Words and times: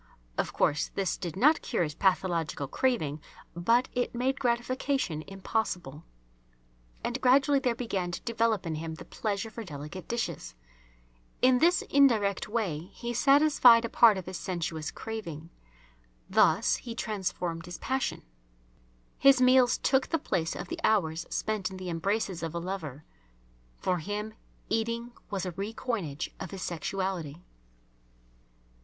Of 0.35 0.51
course, 0.51 0.89
this 0.95 1.15
did 1.15 1.35
not 1.35 1.61
cure 1.61 1.83
his 1.83 1.93
pathological 1.93 2.67
craving, 2.67 3.21
but 3.55 3.87
it 3.93 4.15
made 4.15 4.39
gratification 4.39 5.21
impossible. 5.27 6.03
And 7.03 7.21
gradually 7.21 7.59
there 7.59 7.75
began 7.75 8.09
to 8.09 8.21
develop 8.21 8.65
in 8.65 8.73
him 8.73 8.95
the 8.95 9.05
pleasure 9.05 9.51
for 9.51 9.63
delicate 9.63 10.07
dishes. 10.07 10.55
In 11.43 11.59
this 11.59 11.83
indirect 11.83 12.47
way 12.47 12.89
he 12.95 13.13
satisfied 13.13 13.85
a 13.85 13.89
part 13.89 14.17
of 14.17 14.25
his 14.25 14.37
sensuous 14.37 14.89
craving. 14.89 15.51
Thus 16.27 16.77
he 16.77 16.95
transformed 16.95 17.65
his 17.67 17.77
passion. 17.77 18.23
His 19.19 19.39
meals 19.39 19.77
took 19.77 20.07
the 20.07 20.17
place 20.17 20.55
of 20.55 20.67
the 20.67 20.79
hours 20.83 21.27
spent 21.29 21.69
in 21.69 21.77
the 21.77 21.91
embraces 21.91 22.41
of 22.41 22.55
a 22.55 22.59
lover. 22.59 23.03
For 23.77 23.99
him 23.99 24.33
eating 24.67 25.11
was 25.29 25.45
a 25.45 25.51
re 25.51 25.73
coinage 25.75 26.31
of 26.39 26.49
his 26.49 26.63
sexuality. 26.63 27.43